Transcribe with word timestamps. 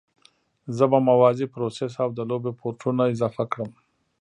زه 0.77 0.85
به 0.91 0.99
موازي 1.09 1.45
پروسس 1.53 1.93
او 2.03 2.09
د 2.17 2.19
لوبو 2.29 2.51
پورټونه 2.59 3.03
اضافه 3.13 3.43
کړم 3.51 3.69